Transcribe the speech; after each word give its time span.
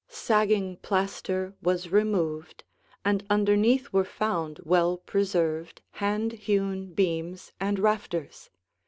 Sagging 0.09 0.77
plaster 0.77 1.53
was 1.61 1.89
removed, 1.91 2.63
and 3.05 3.23
underneath 3.29 3.93
were 3.93 4.03
found 4.03 4.59
well 4.63 4.97
preserved, 4.97 5.83
hand 6.01 6.31
hewn 6.31 6.91
beams 6.95 7.51
and 7.61 7.77
rafters. 7.77 8.49